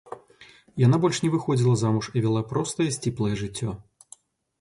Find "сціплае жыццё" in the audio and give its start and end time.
2.97-3.69